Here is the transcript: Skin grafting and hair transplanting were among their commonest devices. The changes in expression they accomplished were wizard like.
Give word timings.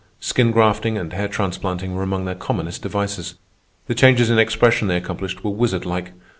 Skin 0.19 0.49
grafting 0.51 0.97
and 0.97 1.13
hair 1.13 1.27
transplanting 1.27 1.93
were 1.95 2.01
among 2.01 2.25
their 2.25 2.33
commonest 2.33 2.81
devices. 2.81 3.35
The 3.85 3.93
changes 3.93 4.31
in 4.31 4.39
expression 4.39 4.87
they 4.87 4.97
accomplished 4.97 5.43
were 5.43 5.51
wizard 5.51 5.85
like. 5.85 6.11